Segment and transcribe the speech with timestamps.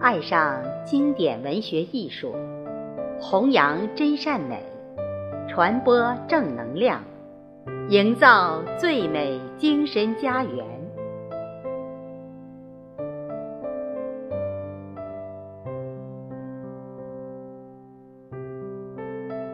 [0.00, 2.34] 爱上经典文学艺术，
[3.20, 4.58] 弘扬真善美，
[5.46, 7.02] 传播正能量，
[7.90, 10.64] 营造最美精神家园。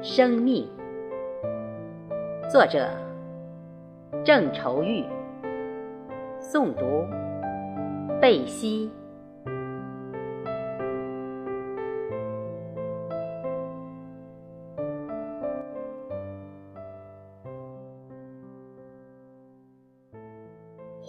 [0.00, 0.68] 生命，
[2.48, 2.88] 作者
[4.24, 5.04] 郑愁予，
[6.40, 7.04] 诵读
[8.20, 8.88] 贝西。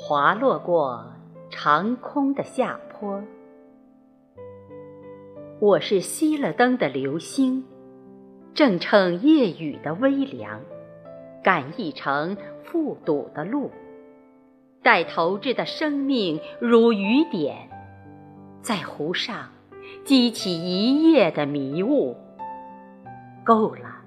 [0.09, 1.03] 滑落过
[1.49, 3.21] 长空的下坡，
[5.59, 7.66] 我是熄了灯的流星，
[8.53, 10.61] 正乘夜雨的微凉，
[11.43, 13.70] 赶一程复堵的路。
[14.81, 17.67] 待投掷的生命如雨点，
[18.61, 19.49] 在湖上
[20.05, 22.16] 激起一夜的迷雾。
[23.44, 23.97] 够了，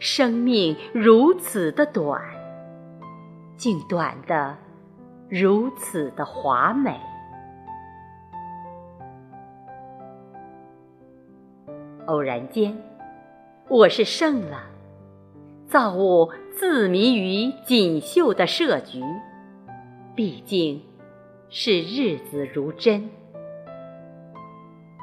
[0.00, 2.22] 生命如此的短，
[3.58, 4.56] 竟短的。
[5.28, 7.00] 如此的华美。
[12.06, 12.76] 偶然间，
[13.68, 14.62] 我是胜了。
[15.66, 19.02] 造物自迷于锦绣的设局，
[20.14, 20.80] 毕竟
[21.48, 23.10] 是日子如针，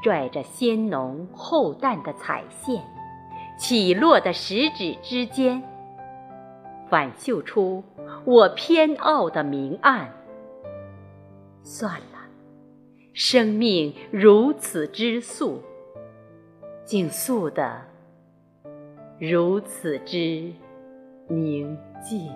[0.02, 2.82] 拽着鲜浓厚淡的彩线，
[3.58, 5.62] 起落的食指之间。
[6.94, 7.84] 反绣出
[8.24, 10.14] 我偏傲的明暗。
[11.64, 12.20] 算了，
[13.14, 15.60] 生命如此之素，
[16.86, 17.82] 竟素的
[19.18, 20.54] 如此之
[21.28, 22.32] 宁静。